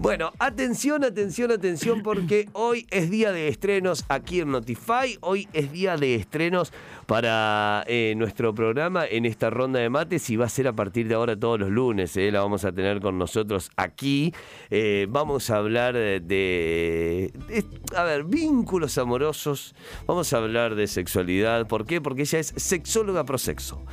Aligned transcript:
Bueno, 0.00 0.32
atención, 0.38 1.02
atención, 1.02 1.50
atención, 1.50 2.04
porque 2.04 2.48
hoy 2.52 2.86
es 2.92 3.10
día 3.10 3.32
de 3.32 3.48
estrenos 3.48 4.04
aquí 4.08 4.38
en 4.38 4.52
Notify. 4.52 5.18
Hoy 5.22 5.48
es 5.52 5.72
día 5.72 5.96
de 5.96 6.14
estrenos 6.14 6.72
para 7.06 7.82
eh, 7.88 8.14
nuestro 8.16 8.54
programa 8.54 9.04
en 9.04 9.26
esta 9.26 9.50
ronda 9.50 9.80
de 9.80 9.90
mates 9.90 10.30
y 10.30 10.36
va 10.36 10.46
a 10.46 10.48
ser 10.48 10.68
a 10.68 10.72
partir 10.72 11.08
de 11.08 11.16
ahora 11.16 11.36
todos 11.36 11.58
los 11.58 11.70
lunes. 11.70 12.16
Eh, 12.16 12.30
la 12.30 12.42
vamos 12.42 12.64
a 12.64 12.70
tener 12.70 13.00
con 13.00 13.18
nosotros 13.18 13.72
aquí. 13.76 14.32
Eh, 14.70 15.08
vamos 15.10 15.50
a 15.50 15.56
hablar 15.56 15.94
de, 15.94 16.20
de, 16.20 17.64
a 17.96 18.04
ver, 18.04 18.22
vínculos 18.22 18.98
amorosos. 18.98 19.74
Vamos 20.06 20.32
a 20.32 20.36
hablar 20.36 20.76
de 20.76 20.86
sexualidad. 20.86 21.66
¿Por 21.66 21.86
qué? 21.86 22.00
Porque 22.00 22.22
ella 22.22 22.38
es 22.38 22.54
sexóloga 22.56 23.24
prosexo 23.24 23.84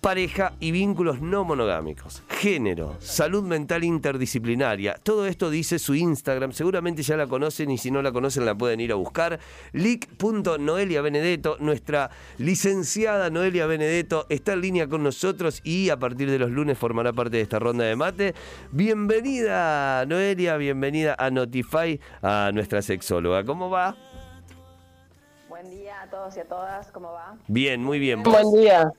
pareja 0.00 0.52
y 0.60 0.70
vínculos 0.70 1.20
no 1.20 1.44
monogámicos, 1.44 2.22
género, 2.28 2.96
salud 3.00 3.42
mental 3.44 3.84
interdisciplinaria. 3.84 4.98
Todo 5.02 5.26
esto 5.26 5.50
dice 5.50 5.78
su 5.78 5.94
Instagram, 5.94 6.52
seguramente 6.52 7.02
ya 7.02 7.16
la 7.16 7.26
conocen 7.26 7.70
y 7.70 7.78
si 7.78 7.90
no 7.90 8.02
la 8.02 8.12
conocen 8.12 8.44
la 8.44 8.54
pueden 8.54 8.80
ir 8.80 8.92
a 8.92 8.96
buscar. 8.96 9.38
Lic.noelia 9.72 11.02
Benedetto, 11.02 11.56
nuestra 11.60 12.10
licenciada 12.38 13.30
Noelia 13.30 13.66
Benedetto, 13.66 14.26
está 14.28 14.52
en 14.54 14.60
línea 14.60 14.88
con 14.88 15.02
nosotros 15.02 15.60
y 15.64 15.90
a 15.90 15.98
partir 15.98 16.30
de 16.30 16.38
los 16.38 16.50
lunes 16.50 16.78
formará 16.78 17.12
parte 17.12 17.36
de 17.36 17.42
esta 17.42 17.58
ronda 17.58 17.84
de 17.84 17.96
mate. 17.96 18.34
Bienvenida 18.72 20.04
Noelia, 20.06 20.56
bienvenida 20.56 21.14
a 21.18 21.30
Notify, 21.30 22.00
a 22.22 22.50
nuestra 22.52 22.82
sexóloga. 22.82 23.44
¿Cómo 23.44 23.70
va? 23.70 23.96
Buen 25.48 25.70
día 25.70 26.02
a 26.02 26.10
todos 26.10 26.36
y 26.36 26.40
a 26.40 26.44
todas, 26.44 26.92
¿cómo 26.92 27.12
va? 27.12 27.36
Bien, 27.48 27.82
muy 27.82 27.98
bien. 27.98 28.22
Buen 28.22 28.52
día. 28.52 28.92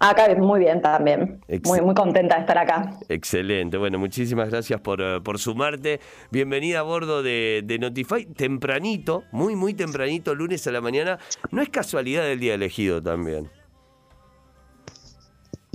Acá 0.00 0.32
muy 0.36 0.60
bien 0.60 0.80
también. 0.80 1.40
muy, 1.64 1.80
muy 1.80 1.94
contenta 1.94 2.36
de 2.36 2.40
estar 2.42 2.58
acá. 2.58 2.92
Excelente. 3.08 3.76
Bueno, 3.78 3.98
muchísimas 3.98 4.48
gracias 4.50 4.80
por, 4.80 5.00
eh, 5.00 5.20
por 5.22 5.38
sumarte. 5.38 6.00
Bienvenida 6.30 6.80
a 6.80 6.82
bordo 6.82 7.22
de, 7.22 7.62
de, 7.64 7.78
Notify. 7.78 8.26
Tempranito, 8.26 9.24
muy, 9.32 9.56
muy 9.56 9.74
tempranito, 9.74 10.34
lunes 10.34 10.66
a 10.66 10.70
la 10.70 10.80
mañana. 10.80 11.18
No 11.50 11.62
es 11.62 11.68
casualidad 11.68 12.22
del 12.22 12.38
día 12.38 12.54
elegido 12.54 13.02
también 13.02 13.57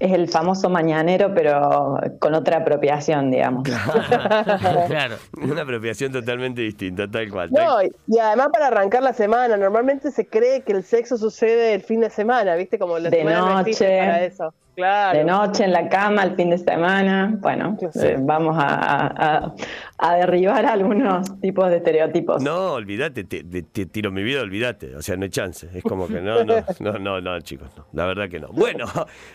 es 0.03 0.11
el 0.11 0.27
famoso 0.27 0.69
mañanero, 0.69 1.33
pero 1.33 1.97
con 2.19 2.33
otra 2.33 2.57
apropiación, 2.57 3.31
digamos. 3.31 3.63
Claro, 3.63 5.15
una 5.41 5.61
apropiación 5.61 6.11
totalmente 6.11 6.61
distinta, 6.61 7.09
tal 7.09 7.31
cual. 7.31 7.49
No, 7.51 7.81
y 7.81 8.19
además 8.19 8.49
para 8.51 8.67
arrancar 8.67 9.01
la 9.01 9.13
semana, 9.13 9.55
normalmente 9.55 10.11
se 10.11 10.27
cree 10.27 10.63
que 10.63 10.73
el 10.73 10.83
sexo 10.83 11.17
sucede 11.17 11.73
el 11.73 11.83
fin 11.83 12.01
de 12.01 12.09
semana, 12.09 12.55
¿viste? 12.55 12.77
Como 12.77 12.99
la 12.99 13.09
de 13.09 13.17
semana 13.17 13.63
noche. 13.63 13.97
para 13.97 14.23
eso. 14.25 14.53
De 14.75 15.23
noche 15.23 15.65
en 15.65 15.71
la 15.71 15.87
cama, 15.87 16.23
el 16.23 16.35
fin 16.35 16.49
de 16.49 16.57
semana. 16.57 17.37
Bueno, 17.39 17.77
eh, 17.93 18.17
vamos 18.19 18.55
a, 18.59 19.53
derribar 20.17 20.65
algunos 20.65 21.39
tipos 21.39 21.69
de 21.69 21.77
estereotipos. 21.77 22.41
No, 22.41 22.73
olvídate, 22.73 23.23
te, 23.23 23.43
tiro 23.85 24.11
mi 24.11 24.23
vida, 24.23 24.41
olvídate. 24.41 24.95
O 24.95 25.01
sea, 25.03 25.15
no 25.15 25.25
hay 25.25 25.29
chance. 25.29 25.69
Es 25.73 25.83
como 25.83 26.07
que 26.07 26.21
no, 26.21 26.43
no, 26.43 26.55
no, 26.79 26.99
no, 26.99 27.21
no 27.21 27.39
chicos, 27.41 27.69
no. 27.77 27.85
La 27.93 28.07
verdad 28.07 28.27
que 28.29 28.39
no. 28.39 28.47
Bueno, 28.47 28.85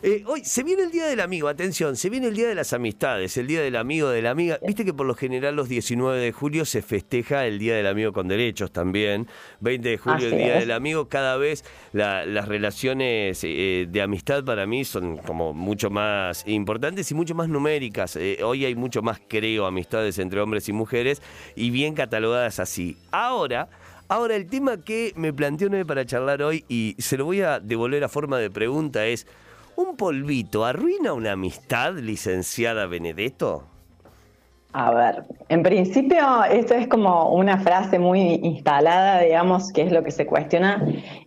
eh, 0.03 0.25
hoy 0.27 0.45
se 0.45 0.65
viene 0.65 0.83
el 0.83 0.91
Día 0.91 1.07
del 1.07 1.21
Amigo, 1.21 1.49
atención, 1.49 1.95
se 1.95 2.11
viene 2.11 2.27
el 2.27 2.35
Día 2.35 2.49
de 2.49 2.57
las 2.57 2.73
Amistades, 2.73 3.37
el 3.37 3.47
Día 3.47 3.63
del 3.63 3.77
Amigo, 3.77 4.09
de 4.11 4.23
la 4.23 4.31
Amiga. 4.31 4.59
Viste 4.67 4.85
que 4.85 4.93
por 4.93 5.07
lo 5.07 5.15
general 5.15 5.55
los 5.55 5.69
19 5.69 6.19
de 6.19 6.33
julio 6.33 6.65
se 6.65 6.83
festeja 6.83 7.47
el 7.47 7.61
Día 7.61 7.77
del 7.77 7.87
Amigo 7.87 8.13
con 8.13 8.27
derechos 8.27 8.73
también. 8.73 9.29
20 9.61 9.89
de 9.89 9.99
julio, 9.99 10.27
el 10.29 10.37
Día 10.37 10.59
del 10.59 10.73
Amigo. 10.73 11.09
Cada 11.09 11.37
vez 11.37 11.65
las 11.93 12.49
relaciones 12.49 13.41
eh, 13.45 13.87
de 13.89 14.03
amistad 14.03 14.45
para 14.45 14.67
mí 14.67 14.85
son 14.85 15.19
como 15.29 15.53
mucho 15.53 15.91
más 15.91 16.43
importantes 16.47 17.11
y 17.11 17.15
mucho 17.15 17.35
más 17.35 17.51
numéricas. 17.51 18.17
Eh, 18.17 18.39
hoy 18.43 18.65
hay 18.65 18.75
mucho 18.75 19.03
más, 19.03 19.21
creo, 19.29 19.67
amistades 19.67 20.19
entre 20.19 20.41
hombres 20.41 20.71
y 20.71 20.73
mujeres 20.73 21.21
y 21.55 21.69
bien 21.69 21.93
catalogadas 21.93 22.59
así. 22.61 22.97
Ahora, 23.11 23.69
ahora 24.09 24.37
el 24.37 24.47
tema 24.47 24.79
que 24.79 25.13
me 25.17 25.35
planteó 25.35 25.69
Nueve 25.69 25.85
para 25.85 26.07
charlar 26.07 26.41
hoy 26.41 26.65
y 26.67 26.97
se 26.99 27.19
lo 27.19 27.27
voy 27.27 27.43
a 27.43 27.61
devolver 27.61 28.05
a 28.05 28.09
forma 28.09 28.39
de 28.39 28.51
pregunta 28.51 29.05
es, 29.05 29.27
¿un 29.77 29.99
polvito 29.99 30.65
arruina 30.65 31.13
una 31.13 31.33
amistad, 31.33 31.99
licenciada 31.99 32.87
Benedetto? 32.87 33.78
A 34.81 34.93
ver, 34.93 35.25
en 35.49 35.65
principio 35.65 36.45
esto 36.45 36.75
es 36.75 36.87
como 36.87 37.33
una 37.33 37.59
frase 37.59 37.99
muy 37.99 38.39
instalada, 38.45 39.19
digamos, 39.19 39.73
que 39.73 39.83
es 39.83 39.91
lo 39.91 40.05
que 40.05 40.13
se 40.13 40.25
cuestiona 40.25 40.87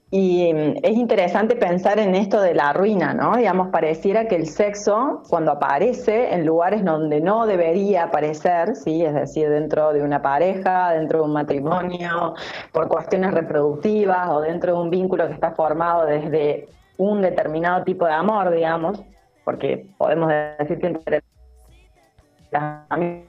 y 0.10 0.54
mm, 0.54 0.78
es 0.84 0.96
interesante 0.96 1.58
pensar 1.58 2.00
en 2.00 2.16
esto 2.16 2.40
de 2.40 2.54
la 2.54 2.72
ruina, 2.72 3.14
¿no? 3.14 3.36
Digamos, 3.36 3.68
pareciera 3.68 4.30
que 4.30 4.38
el 4.38 4.48
sexo, 4.48 5.24
cuando 5.30 5.52
aparece 5.52 6.34
en 6.34 6.46
lugares 6.46 6.86
donde 6.86 7.20
no 7.20 7.46
debería 7.46 8.04
aparecer, 8.04 8.74
¿sí? 8.78 9.04
Es 9.04 9.14
decir, 9.14 9.50
dentro 9.50 9.92
de 9.92 10.02
una 10.02 10.22
pareja, 10.22 10.92
dentro 10.92 11.20
de 11.20 11.26
un 11.26 11.34
matrimonio, 11.34 12.36
por 12.72 12.88
cuestiones 12.88 13.34
reproductivas 13.34 14.30
o 14.30 14.40
dentro 14.40 14.76
de 14.76 14.82
un 14.82 14.90
vínculo 14.90 15.28
que 15.28 15.34
está 15.34 15.52
formado 15.52 16.06
desde 16.06 16.70
un 16.96 17.22
determinado 17.22 17.84
tipo 17.84 18.06
de 18.06 18.14
amor, 18.14 18.50
digamos, 18.52 19.04
porque 19.44 19.88
podemos 19.98 20.32
decir 20.58 20.80
que 20.80 20.88
entre 20.88 21.21
amigos 22.90 23.26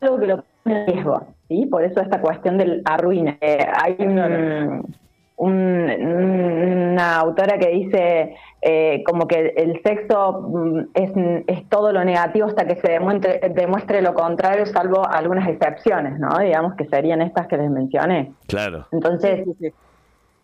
algo 0.00 0.18
que 0.18 0.26
lo 0.26 0.44
pone 0.62 0.80
en 0.80 0.86
riesgo, 0.86 1.26
¿sí? 1.48 1.66
Por 1.66 1.82
eso 1.82 2.00
esta 2.00 2.20
cuestión 2.20 2.58
del 2.58 2.82
arruina. 2.84 3.36
Eh, 3.40 3.66
hay 3.82 3.96
un 3.98 4.84
una 5.38 7.16
autora 7.16 7.58
que 7.58 7.68
dice 7.68 8.34
eh, 8.60 9.04
como 9.06 9.28
que 9.28 9.54
el 9.56 9.80
sexo 9.82 10.42
mm, 10.42 10.80
es, 10.94 11.10
es, 11.46 11.68
todo 11.68 11.92
lo 11.92 12.04
negativo 12.04 12.48
hasta 12.48 12.66
que 12.66 12.74
se 12.76 12.90
demuestre, 12.90 13.40
demuestre, 13.54 14.02
lo 14.02 14.14
contrario, 14.14 14.66
salvo 14.66 15.08
algunas 15.08 15.48
excepciones, 15.48 16.18
¿no? 16.18 16.36
Digamos 16.38 16.74
que 16.74 16.86
serían 16.86 17.22
estas 17.22 17.46
que 17.46 17.56
les 17.56 17.70
mencioné. 17.70 18.32
Claro. 18.48 18.88
Entonces, 18.90 19.46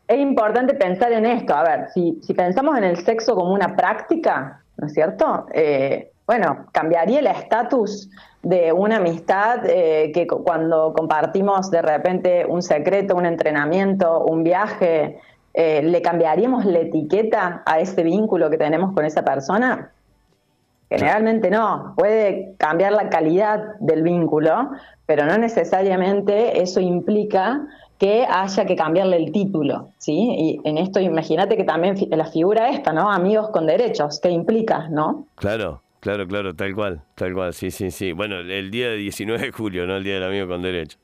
es 0.07 0.19
importante 0.19 0.75
pensar 0.75 1.11
en 1.11 1.27
esto. 1.27 1.55
A 1.57 1.65
ver, 1.65 1.89
si, 1.93 2.21
si 2.23 2.33
pensamos 2.33 2.79
en 2.79 2.85
el 2.85 2.97
sexo 2.99 3.35
como 3.35 3.53
una 3.53 3.75
práctica, 3.75 4.63
¿no 4.77 4.87
es 4.87 4.93
cierto? 4.93 5.47
Eh, 5.53 6.13
bueno, 6.27 6.67
cambiaría 6.73 7.21
el 7.21 7.27
estatus 7.27 8.09
de 8.43 8.73
una 8.73 8.97
amistad 8.97 9.67
eh, 9.67 10.11
que 10.15 10.27
cuando 10.27 10.93
compartimos 10.95 11.71
de 11.71 11.83
repente 11.83 12.47
un 12.47 12.63
secreto, 12.63 13.17
un 13.17 13.27
entrenamiento, 13.27 14.25
un 14.25 14.43
viaje, 14.43 15.19
eh, 15.53 15.83
¿le 15.83 16.03
cambiaríamos 16.03 16.65
la 16.65 16.81
etiqueta 16.81 17.63
a 17.67 17.81
ese 17.81 18.03
vínculo 18.03 18.51
que 18.51 18.59
tenemos 18.59 18.93
con 18.93 19.05
esa 19.05 19.23
persona? 19.23 19.91
Generalmente 20.89 21.51
no, 21.51 21.95
puede 21.97 22.55
cambiar 22.59 22.93
la 22.93 23.09
calidad 23.09 23.75
del 23.81 24.03
vínculo, 24.03 24.71
pero 25.07 25.25
no 25.27 25.37
necesariamente 25.39 26.63
eso 26.63 26.81
implica 26.81 27.67
que 27.99 28.27
haya 28.29 28.65
que 28.65 28.77
cambiarle 28.77 29.17
el 29.17 29.33
título, 29.33 29.89
¿sí? 29.99 30.13
Y 30.13 30.61
en 30.65 30.79
esto 30.79 31.01
imagínate 31.01 31.57
que 31.57 31.65
también 31.65 31.97
la 32.11 32.27
figura 32.27 32.69
esta, 32.69 32.93
¿no? 32.93 33.11
Amigos 33.11 33.49
con 33.51 33.67
derechos, 33.67 34.21
¿qué 34.21 34.31
implica, 34.31 34.89
no? 34.91 35.27
Claro. 35.37 35.84
Claro, 36.05 36.29
claro, 36.29 36.55
tal 36.55 36.75
cual, 36.75 37.01
tal 37.15 37.33
cual, 37.33 37.55
sí, 37.55 37.71
sí, 37.71 37.91
sí. 37.91 38.13
Bueno, 38.13 38.41
el 38.41 38.71
día 38.71 38.91
de 38.91 38.97
19 38.97 39.47
de 39.47 39.53
julio, 39.53 39.87
¿no? 39.87 39.97
El 39.97 40.05
día 40.05 40.13
del 40.13 40.25
amigo 40.25 40.47
con 40.47 40.61
derecho. 40.61 40.99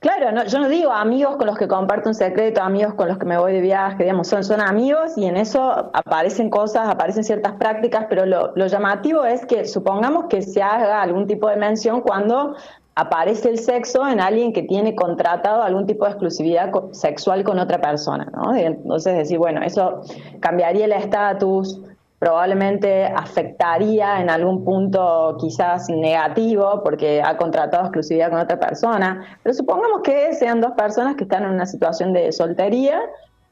Claro, 0.00 0.32
no, 0.32 0.44
yo 0.44 0.58
no 0.58 0.68
digo 0.68 0.92
amigos 0.92 1.36
con 1.36 1.46
los 1.46 1.56
que 1.56 1.66
comparto 1.66 2.10
un 2.10 2.14
secreto, 2.14 2.60
amigos 2.60 2.92
con 2.92 3.08
los 3.08 3.16
que 3.16 3.24
me 3.24 3.38
voy 3.38 3.54
de 3.54 3.62
viaje, 3.62 4.02
digamos, 4.02 4.28
son, 4.28 4.44
son 4.44 4.60
amigos 4.60 5.16
y 5.16 5.24
en 5.24 5.38
eso 5.38 5.62
aparecen 5.94 6.50
cosas, 6.50 6.90
aparecen 6.90 7.24
ciertas 7.24 7.54
prácticas, 7.54 8.04
pero 8.10 8.26
lo, 8.26 8.52
lo 8.54 8.66
llamativo 8.66 9.24
es 9.24 9.46
que 9.46 9.64
supongamos 9.64 10.26
que 10.28 10.42
se 10.42 10.60
haga 10.62 11.00
algún 11.00 11.26
tipo 11.26 11.48
de 11.48 11.56
mención 11.56 12.02
cuando 12.02 12.54
aparece 12.96 13.48
el 13.48 13.58
sexo 13.58 14.06
en 14.06 14.20
alguien 14.20 14.52
que 14.52 14.62
tiene 14.64 14.94
contratado 14.94 15.62
algún 15.62 15.86
tipo 15.86 16.04
de 16.04 16.10
exclusividad 16.10 16.70
sexual 16.92 17.42
con 17.44 17.58
otra 17.58 17.80
persona, 17.80 18.30
¿no? 18.30 18.54
Entonces 18.54 19.16
decir, 19.16 19.38
bueno, 19.38 19.62
eso 19.62 20.02
cambiaría 20.40 20.84
el 20.84 20.92
estatus, 20.92 21.80
probablemente 22.18 23.04
afectaría 23.04 24.20
en 24.20 24.30
algún 24.30 24.64
punto 24.64 25.36
quizás 25.38 25.88
negativo 25.90 26.80
porque 26.82 27.22
ha 27.22 27.36
contratado 27.36 27.84
exclusividad 27.84 28.30
con 28.30 28.40
otra 28.40 28.58
persona, 28.58 29.38
pero 29.42 29.54
supongamos 29.54 30.00
que 30.02 30.32
sean 30.34 30.60
dos 30.60 30.72
personas 30.72 31.16
que 31.16 31.24
están 31.24 31.44
en 31.44 31.50
una 31.50 31.66
situación 31.66 32.12
de 32.12 32.32
soltería 32.32 33.00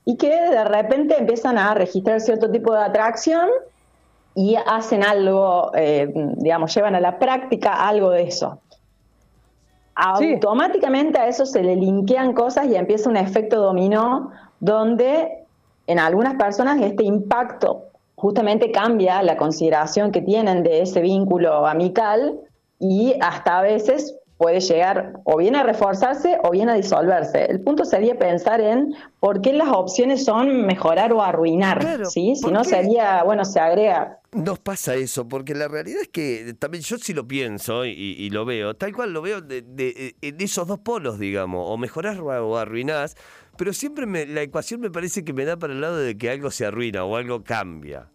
y 0.04 0.16
que 0.16 0.30
de 0.30 0.64
repente 0.64 1.18
empiezan 1.18 1.58
a 1.58 1.74
registrar 1.74 2.20
cierto 2.20 2.50
tipo 2.50 2.72
de 2.72 2.80
atracción 2.82 3.48
y 4.34 4.56
hacen 4.66 5.04
algo, 5.04 5.70
eh, 5.74 6.10
digamos, 6.36 6.74
llevan 6.74 6.94
a 6.94 7.00
la 7.00 7.18
práctica 7.18 7.86
algo 7.86 8.10
de 8.10 8.22
eso. 8.22 8.58
Automáticamente 9.94 11.18
a 11.18 11.28
eso 11.28 11.44
se 11.44 11.62
le 11.62 11.76
linkean 11.76 12.32
cosas 12.32 12.66
y 12.66 12.76
empieza 12.76 13.10
un 13.10 13.18
efecto 13.18 13.60
dominó 13.60 14.30
donde 14.58 15.44
en 15.86 15.98
algunas 15.98 16.34
personas 16.36 16.80
este 16.80 17.04
impacto 17.04 17.91
justamente 18.22 18.70
cambia 18.70 19.20
la 19.24 19.36
consideración 19.36 20.12
que 20.12 20.22
tienen 20.22 20.62
de 20.62 20.82
ese 20.82 21.00
vínculo 21.00 21.66
amical 21.66 22.38
y 22.78 23.16
hasta 23.20 23.58
a 23.58 23.62
veces 23.62 24.14
puede 24.36 24.60
llegar 24.60 25.14
o 25.24 25.38
bien 25.38 25.56
a 25.56 25.64
reforzarse 25.64 26.38
o 26.44 26.52
bien 26.52 26.68
a 26.68 26.74
disolverse. 26.74 27.46
El 27.46 27.60
punto 27.62 27.84
sería 27.84 28.16
pensar 28.20 28.60
en 28.60 28.94
por 29.18 29.40
qué 29.40 29.52
las 29.52 29.70
opciones 29.70 30.24
son 30.24 30.66
mejorar 30.66 31.12
o 31.12 31.20
arruinar, 31.20 32.06
¿sí? 32.06 32.36
Si 32.36 32.48
no 32.52 32.62
sería, 32.62 33.24
bueno, 33.24 33.44
se 33.44 33.58
agrega 33.58 34.20
nos 34.32 34.58
pasa 34.58 34.94
eso, 34.94 35.28
porque 35.28 35.54
la 35.54 35.68
realidad 35.68 36.00
es 36.00 36.08
que 36.08 36.54
también 36.58 36.82
yo 36.82 36.96
sí 36.96 37.12
lo 37.12 37.28
pienso 37.28 37.84
y, 37.84 38.30
lo 38.30 38.46
veo, 38.46 38.74
tal 38.74 38.94
cual 38.94 39.12
lo 39.12 39.20
veo 39.20 39.42
de, 39.42 39.60
de, 39.60 40.14
esos 40.38 40.66
dos 40.66 40.78
polos, 40.78 41.18
digamos, 41.18 41.66
o 41.68 41.76
mejorás 41.76 42.18
o 42.18 42.56
arruinás, 42.56 43.14
pero 43.56 43.72
siempre 43.72 44.06
me, 44.06 44.26
la 44.26 44.42
ecuación 44.42 44.80
me 44.80 44.90
parece 44.90 45.24
que 45.24 45.32
me 45.32 45.44
da 45.44 45.56
para 45.56 45.72
el 45.72 45.80
lado 45.80 45.98
de 45.98 46.16
que 46.16 46.30
algo 46.30 46.50
se 46.50 46.66
arruina 46.66 47.04
o 47.04 47.16
algo 47.16 47.44
cambia. 47.44 48.10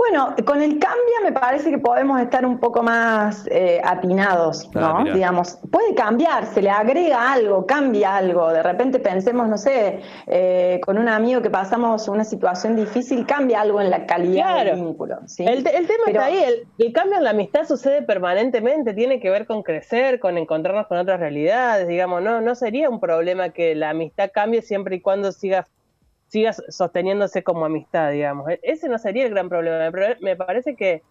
Bueno, 0.00 0.34
con 0.46 0.62
el 0.62 0.78
cambio 0.78 1.14
me 1.22 1.30
parece 1.30 1.68
que 1.68 1.76
podemos 1.76 2.18
estar 2.22 2.46
un 2.46 2.58
poco 2.58 2.82
más 2.82 3.46
eh, 3.50 3.82
atinados, 3.84 4.70
ah, 4.74 5.02
¿no? 5.04 5.12
Digamos, 5.12 5.58
puede 5.70 5.94
cambiar, 5.94 6.46
se 6.46 6.62
le 6.62 6.70
agrega 6.70 7.30
algo, 7.30 7.66
cambia 7.66 8.16
algo. 8.16 8.48
De 8.48 8.62
repente 8.62 8.98
pensemos, 8.98 9.46
no 9.46 9.58
sé, 9.58 10.00
eh, 10.26 10.80
con 10.86 10.96
un 10.96 11.06
amigo 11.06 11.42
que 11.42 11.50
pasamos 11.50 12.08
una 12.08 12.24
situación 12.24 12.76
difícil, 12.76 13.26
cambia 13.26 13.60
algo 13.60 13.78
en 13.82 13.90
la 13.90 14.06
calidad 14.06 14.64
del 14.64 14.76
vínculo. 14.76 15.18
El, 15.36 15.64
tema 15.64 16.04
está 16.06 16.24
ahí, 16.24 16.44
el, 16.78 16.92
cambio 16.94 17.18
en 17.18 17.24
la 17.24 17.30
amistad 17.30 17.66
sucede 17.68 18.00
permanentemente, 18.00 18.94
tiene 18.94 19.20
que 19.20 19.28
ver 19.28 19.46
con 19.46 19.62
crecer, 19.62 20.18
con 20.18 20.38
encontrarnos 20.38 20.86
con 20.86 20.96
otras 20.96 21.20
realidades, 21.20 21.86
digamos, 21.86 22.22
no, 22.22 22.40
no 22.40 22.54
sería 22.54 22.88
un 22.88 23.00
problema 23.00 23.50
que 23.50 23.74
la 23.74 23.90
amistad 23.90 24.30
cambie 24.32 24.62
siempre 24.62 24.96
y 24.96 25.00
cuando 25.02 25.30
siga 25.30 25.66
siga 26.30 26.52
sosteniéndose 26.52 27.42
como 27.42 27.64
amistad, 27.64 28.12
digamos. 28.12 28.48
E-, 28.48 28.60
ese 28.62 28.88
no 28.88 28.98
sería 28.98 29.26
el 29.26 29.30
gran 29.30 29.48
problema. 29.48 29.90
Me 30.20 30.36
parece 30.36 30.76
que 30.76 31.02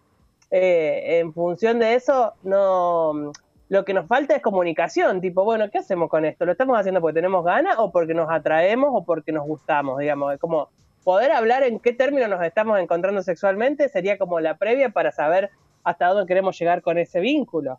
eh, 0.50 1.18
en 1.20 1.32
función 1.32 1.78
de 1.78 1.94
eso, 1.94 2.34
no 2.42 3.32
lo 3.68 3.84
que 3.84 3.94
nos 3.94 4.08
falta 4.08 4.34
es 4.34 4.42
comunicación, 4.42 5.20
tipo, 5.20 5.44
bueno, 5.44 5.70
¿qué 5.70 5.78
hacemos 5.78 6.10
con 6.10 6.24
esto? 6.24 6.44
¿Lo 6.44 6.52
estamos 6.52 6.76
haciendo 6.76 7.00
porque 7.00 7.14
tenemos 7.14 7.44
ganas 7.44 7.76
o 7.78 7.92
porque 7.92 8.14
nos 8.14 8.28
atraemos 8.28 8.90
o 8.92 9.04
porque 9.04 9.30
nos 9.30 9.46
gustamos, 9.46 10.00
digamos? 10.00 10.36
Como 10.38 10.70
poder 11.04 11.30
hablar 11.30 11.62
en 11.62 11.78
qué 11.78 11.92
términos 11.92 12.28
nos 12.28 12.42
estamos 12.42 12.80
encontrando 12.80 13.22
sexualmente 13.22 13.88
sería 13.88 14.18
como 14.18 14.40
la 14.40 14.56
previa 14.56 14.90
para 14.90 15.12
saber 15.12 15.50
hasta 15.84 16.08
dónde 16.08 16.26
queremos 16.26 16.58
llegar 16.58 16.82
con 16.82 16.98
ese 16.98 17.20
vínculo. 17.20 17.78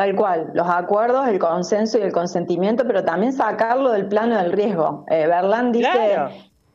Tal 0.00 0.16
cual, 0.16 0.50
los 0.54 0.66
acuerdos, 0.66 1.28
el 1.28 1.38
consenso 1.38 1.98
y 1.98 2.00
el 2.00 2.10
consentimiento, 2.10 2.86
pero 2.86 3.04
también 3.04 3.34
sacarlo 3.34 3.92
del 3.92 4.08
plano 4.08 4.34
del 4.38 4.50
riesgo. 4.50 5.04
Eh, 5.10 5.26
Berlán 5.26 5.72
dice, 5.72 6.16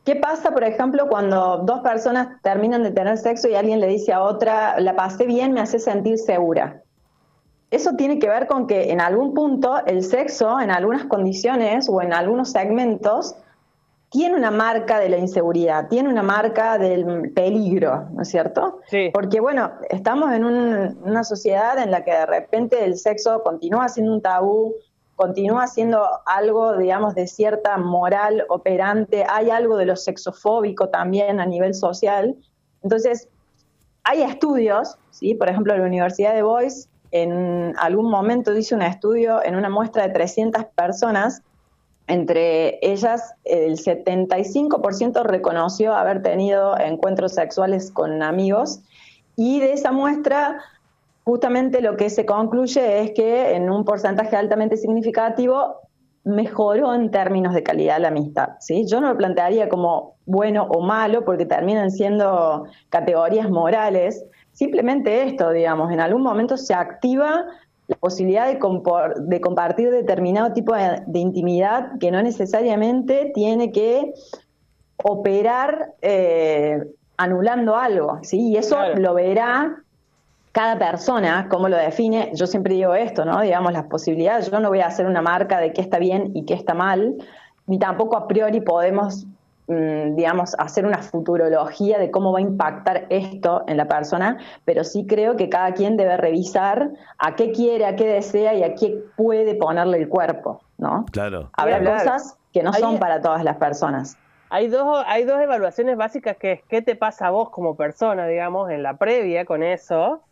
¿qué 0.04 0.14
pasa, 0.14 0.52
por 0.52 0.62
ejemplo, 0.62 1.08
cuando 1.08 1.56
dos 1.64 1.80
personas 1.80 2.40
terminan 2.42 2.84
de 2.84 2.92
tener 2.92 3.18
sexo 3.18 3.48
y 3.48 3.56
alguien 3.56 3.80
le 3.80 3.88
dice 3.88 4.12
a 4.12 4.22
otra, 4.22 4.78
la 4.78 4.94
pasé 4.94 5.26
bien, 5.26 5.54
me 5.54 5.60
hace 5.60 5.80
sentir 5.80 6.18
segura? 6.18 6.84
Eso 7.72 7.96
tiene 7.96 8.20
que 8.20 8.28
ver 8.28 8.46
con 8.46 8.68
que 8.68 8.92
en 8.92 9.00
algún 9.00 9.34
punto 9.34 9.84
el 9.86 10.04
sexo, 10.04 10.60
en 10.60 10.70
algunas 10.70 11.06
condiciones 11.06 11.88
o 11.88 12.00
en 12.00 12.12
algunos 12.12 12.52
segmentos, 12.52 13.34
tiene 14.16 14.34
una 14.34 14.50
marca 14.50 14.98
de 14.98 15.10
la 15.10 15.18
inseguridad, 15.18 15.88
tiene 15.88 16.08
una 16.08 16.22
marca 16.22 16.78
del 16.78 17.32
peligro, 17.34 18.08
¿no 18.12 18.22
es 18.22 18.28
cierto? 18.28 18.80
Sí. 18.86 19.10
Porque, 19.12 19.40
bueno, 19.40 19.72
estamos 19.90 20.32
en 20.32 20.42
una 20.42 21.22
sociedad 21.22 21.78
en 21.78 21.90
la 21.90 22.02
que 22.02 22.12
de 22.12 22.24
repente 22.24 22.82
el 22.82 22.96
sexo 22.96 23.42
continúa 23.42 23.90
siendo 23.90 24.14
un 24.14 24.22
tabú, 24.22 24.74
continúa 25.16 25.66
siendo 25.66 26.02
algo, 26.24 26.78
digamos, 26.78 27.14
de 27.14 27.26
cierta 27.26 27.76
moral 27.76 28.46
operante, 28.48 29.26
hay 29.28 29.50
algo 29.50 29.76
de 29.76 29.84
lo 29.84 29.96
sexofóbico 29.96 30.88
también 30.88 31.38
a 31.38 31.44
nivel 31.44 31.74
social. 31.74 32.36
Entonces, 32.82 33.28
hay 34.02 34.22
estudios, 34.22 34.96
¿sí? 35.10 35.34
Por 35.34 35.50
ejemplo, 35.50 35.76
la 35.76 35.84
Universidad 35.84 36.32
de 36.32 36.42
Boise 36.42 36.88
en 37.10 37.74
algún 37.78 38.10
momento 38.10 38.56
hizo 38.56 38.76
un 38.76 38.82
estudio 38.82 39.44
en 39.44 39.56
una 39.56 39.68
muestra 39.68 40.08
de 40.08 40.14
300 40.14 40.64
personas 40.74 41.42
entre 42.08 42.78
ellas, 42.82 43.34
el 43.44 43.76
75% 43.78 45.24
reconoció 45.24 45.94
haber 45.94 46.22
tenido 46.22 46.78
encuentros 46.78 47.34
sexuales 47.34 47.90
con 47.90 48.22
amigos 48.22 48.80
y 49.34 49.60
de 49.60 49.72
esa 49.72 49.90
muestra 49.92 50.60
justamente 51.24 51.80
lo 51.80 51.96
que 51.96 52.08
se 52.08 52.24
concluye 52.24 53.00
es 53.00 53.10
que 53.10 53.56
en 53.56 53.68
un 53.68 53.84
porcentaje 53.84 54.36
altamente 54.36 54.76
significativo 54.76 55.80
mejoró 56.22 56.94
en 56.94 57.10
términos 57.10 57.54
de 57.54 57.62
calidad 57.62 58.00
la 58.00 58.08
amistad. 58.08 58.50
¿sí? 58.60 58.86
Yo 58.86 59.00
no 59.00 59.08
lo 59.08 59.16
plantearía 59.16 59.68
como 59.68 60.14
bueno 60.26 60.64
o 60.64 60.80
malo 60.80 61.24
porque 61.24 61.44
terminan 61.44 61.90
siendo 61.90 62.66
categorías 62.88 63.50
morales. 63.50 64.24
Simplemente 64.52 65.24
esto, 65.24 65.50
digamos, 65.50 65.92
en 65.92 66.00
algún 66.00 66.22
momento 66.22 66.56
se 66.56 66.74
activa 66.74 67.44
la 67.88 67.96
posibilidad 67.96 68.46
de, 68.46 68.58
de 69.26 69.40
compartir 69.40 69.90
determinado 69.90 70.52
tipo 70.52 70.74
de, 70.74 71.18
intimidad 71.18 71.98
que 72.00 72.10
no 72.10 72.22
necesariamente 72.22 73.30
tiene 73.34 73.70
que 73.70 74.12
operar 74.96 75.92
eh, 76.02 76.82
anulando 77.16 77.76
algo, 77.76 78.18
¿sí? 78.22 78.48
Y 78.48 78.56
eso 78.56 78.76
lo 78.96 79.14
verá 79.14 79.76
cada 80.52 80.78
persona, 80.78 81.48
cómo 81.50 81.68
lo 81.68 81.76
define. 81.76 82.30
Yo 82.34 82.46
siempre 82.46 82.74
digo 82.74 82.94
esto, 82.94 83.24
¿no? 83.24 83.40
Digamos, 83.40 83.72
las 83.72 83.84
posibilidades. 83.84 84.50
Yo 84.50 84.58
no 84.58 84.68
voy 84.68 84.80
a 84.80 84.86
hacer 84.86 85.06
una 85.06 85.22
marca 85.22 85.60
de 85.60 85.72
qué 85.72 85.82
está 85.82 85.98
bien 85.98 86.32
y 86.34 86.44
qué 86.44 86.54
está 86.54 86.74
mal, 86.74 87.14
ni 87.66 87.78
tampoco 87.78 88.16
a 88.16 88.26
priori 88.26 88.60
podemos 88.60 89.26
digamos, 89.68 90.54
hacer 90.58 90.86
una 90.86 90.98
futurología 90.98 91.98
de 91.98 92.10
cómo 92.10 92.32
va 92.32 92.38
a 92.38 92.42
impactar 92.42 93.06
esto 93.10 93.64
en 93.66 93.76
la 93.76 93.88
persona, 93.88 94.38
pero 94.64 94.84
sí 94.84 95.06
creo 95.06 95.36
que 95.36 95.48
cada 95.48 95.72
quien 95.74 95.96
debe 95.96 96.16
revisar 96.16 96.90
a 97.18 97.34
qué 97.34 97.50
quiere, 97.50 97.84
a 97.84 97.96
qué 97.96 98.06
desea 98.06 98.54
y 98.54 98.62
a 98.62 98.74
qué 98.76 99.02
puede 99.16 99.56
ponerle 99.56 99.98
el 99.98 100.08
cuerpo, 100.08 100.60
¿no? 100.78 101.04
Claro. 101.10 101.50
Habrá 101.54 101.82
cosas 101.82 102.36
que 102.52 102.62
no 102.62 102.72
son 102.72 102.98
para 102.98 103.20
todas 103.20 103.42
las 103.42 103.56
personas. 103.56 104.16
Hay 104.50 104.68
dos, 104.68 105.04
hay 105.08 105.24
dos 105.24 105.40
evaluaciones 105.40 105.96
básicas 105.96 106.36
que 106.36 106.52
es 106.52 106.62
qué 106.68 106.80
te 106.80 106.94
pasa 106.94 107.26
a 107.26 107.30
vos 107.30 107.50
como 107.50 107.74
persona, 107.74 108.28
digamos, 108.28 108.70
en 108.70 108.84
la 108.84 108.96
previa 108.96 109.44
con 109.44 109.64
eso, 109.64 110.22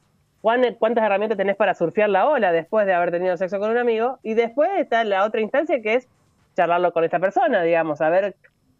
cuántas 0.41 1.05
herramientas 1.05 1.37
tenés 1.37 1.57
para 1.57 1.75
surfear 1.75 2.09
la 2.09 2.29
ola 2.29 2.53
después 2.53 2.87
de 2.87 2.95
haber 2.95 3.11
tenido 3.11 3.37
sexo 3.37 3.59
con 3.59 3.71
un 3.71 3.79
amigo, 3.79 4.21
y 4.23 4.35
después 4.35 4.71
está 4.77 5.03
la 5.03 5.25
otra 5.25 5.41
instancia 5.41 5.83
que 5.83 5.95
es 5.95 6.09
charlarlo 6.55 6.93
con 6.93 7.03
esta 7.03 7.19
persona, 7.19 7.63
digamos, 7.63 8.01
a 8.01 8.09
ver 8.11 8.37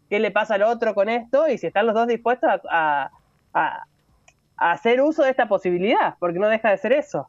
qué 0.09 0.19
le 0.19 0.31
pasa 0.31 0.55
al 0.55 0.63
otro 0.63 0.93
con 0.93 1.09
esto 1.09 1.47
y 1.47 1.57
si 1.57 1.67
están 1.67 1.85
los 1.85 1.95
dos 1.95 2.07
dispuestos 2.07 2.49
a, 2.69 3.11
hacer 4.57 5.01
uso 5.01 5.23
de 5.23 5.29
esta 5.29 5.47
posibilidad, 5.47 6.15
porque 6.19 6.39
no 6.39 6.47
deja 6.47 6.69
de 6.69 6.77
ser 6.77 6.93
eso. 6.93 7.27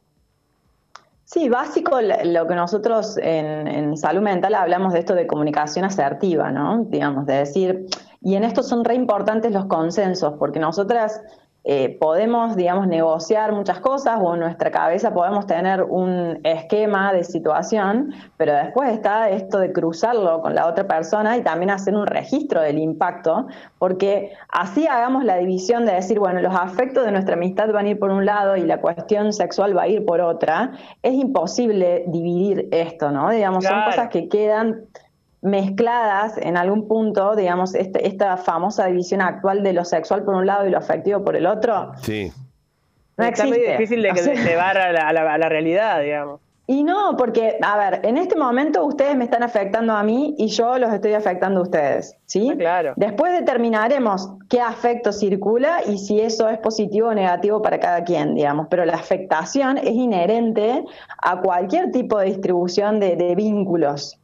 Sí, 1.25 1.49
básico 1.49 1.99
lo 2.01 2.47
que 2.47 2.55
nosotros 2.55 3.17
en, 3.17 3.67
en, 3.67 3.97
salud 3.97 4.21
mental 4.21 4.55
hablamos 4.55 4.93
de 4.93 4.99
esto 4.99 5.13
de 5.13 5.27
comunicación 5.27 5.83
asertiva, 5.83 6.51
¿no? 6.51 6.85
Digamos, 6.85 7.25
de 7.25 7.33
decir, 7.33 7.85
y 8.21 8.35
en 8.35 8.45
esto 8.45 8.63
son 8.63 8.85
re 8.85 8.95
importantes 8.95 9.51
los 9.51 9.65
consensos, 9.65 10.35
porque 10.39 10.59
nosotras 10.59 11.21
eh, 11.69 11.97
podemos, 11.99 12.55
digamos, 12.55 12.87
negociar 12.87 13.51
muchas 13.51 13.81
cosas 13.81 14.19
o 14.21 14.35
en 14.35 14.39
nuestra 14.39 14.71
cabeza 14.71 15.13
podemos 15.13 15.45
tener 15.47 15.83
un 15.83 16.39
esquema 16.45 17.11
de 17.11 17.25
situación, 17.25 18.13
pero 18.37 18.53
después 18.53 18.89
está 18.93 19.29
esto 19.29 19.59
de 19.59 19.73
cruzarlo 19.73 20.41
con 20.41 20.55
la 20.55 20.65
otra 20.65 20.87
persona 20.87 21.35
y 21.35 21.41
también 21.43 21.69
hacer 21.69 21.93
un 21.93 22.07
registro 22.07 22.61
del 22.61 22.79
impacto, 22.79 23.47
porque 23.79 24.31
así 24.47 24.87
hagamos 24.87 25.25
la 25.25 25.35
división 25.35 25.85
de 25.85 25.91
decir, 25.91 26.19
bueno, 26.19 26.39
los 26.39 26.55
afectos 26.55 27.03
de 27.03 27.11
nuestra 27.11 27.33
amistad 27.33 27.69
van 27.73 27.87
a 27.87 27.89
ir 27.89 27.99
por 27.99 28.11
un 28.11 28.25
lado 28.25 28.55
y 28.55 28.61
la 28.61 28.79
cuestión 28.79 29.33
sexual 29.33 29.77
va 29.77 29.81
a 29.81 29.87
ir 29.89 30.05
por 30.05 30.21
otra, 30.21 30.71
es 31.03 31.15
imposible 31.15 32.05
dividir 32.07 32.69
esto, 32.71 33.11
¿no? 33.11 33.29
Digamos, 33.29 33.65
son 33.65 33.83
cosas 33.83 34.07
que 34.07 34.29
quedan 34.29 34.85
mezcladas 35.41 36.37
en 36.37 36.57
algún 36.57 36.87
punto, 36.87 37.35
digamos, 37.35 37.75
este, 37.75 38.07
esta 38.07 38.37
famosa 38.37 38.85
división 38.87 39.21
actual 39.21 39.63
de 39.63 39.73
lo 39.73 39.85
sexual 39.85 40.23
por 40.23 40.35
un 40.35 40.45
lado 40.45 40.65
y 40.67 40.69
lo 40.69 40.77
afectivo 40.77 41.23
por 41.23 41.35
el 41.35 41.45
otro. 41.45 41.91
Sí. 42.01 42.31
No 43.17 43.25
Está 43.25 43.45
muy 43.45 43.59
difícil 43.59 44.01
de, 44.01 44.13
llevar 44.13 44.77
a 44.77 44.91
la, 44.91 45.07
a, 45.07 45.37
la, 45.37 45.49
realidad, 45.49 46.01
digamos. 46.01 46.39
Y 46.69 46.83
no, 46.83 47.15
porque, 47.17 47.57
a 47.61 47.77
ver, 47.77 48.01
en 48.03 48.17
este 48.17 48.35
momento 48.35 48.83
ustedes 48.83 49.15
me 49.15 49.23
están 49.23 49.41
afectando 49.41 49.93
a 49.93 50.03
mí 50.03 50.35
y 50.37 50.47
yo 50.47 50.77
los 50.77 50.91
estoy 50.91 51.13
afectando 51.13 51.61
a 51.61 51.63
ustedes, 51.63 52.17
¿sí? 52.25 52.49
Ah, 52.51 52.57
claro. 52.57 52.93
Después 52.97 53.31
determinaremos 53.31 54.31
qué 54.49 54.59
afecto 54.59 55.13
circula 55.13 55.79
y 55.87 55.97
si 55.97 56.19
eso 56.19 56.49
es 56.49 56.57
positivo 56.57 57.07
o 57.07 57.13
negativo 57.13 57.61
para 57.61 57.79
cada 57.79 58.03
quien, 58.03 58.35
digamos. 58.35 58.67
Pero 58.69 58.83
la 58.83 58.95
afectación 58.95 59.77
es 59.77 59.91
inherente 59.91 60.83
a 61.19 61.39
cualquier 61.39 61.89
tipo 61.91 62.19
de 62.19 62.25
distribución 62.25 62.99
de, 62.99 63.15
de 63.15 63.33
vínculos. 63.35 64.19